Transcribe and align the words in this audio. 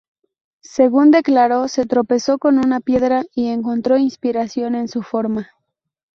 Según 0.63 1.11
declaró, 1.11 1.67
se 1.67 1.85
tropezó 1.85 2.39
con 2.39 2.57
una 2.57 2.79
piedra 2.79 3.23
y 3.35 3.49
encontró 3.49 3.97
inspiración 3.99 4.73
en 4.73 4.87
su 4.87 5.03
forma. 5.03 5.51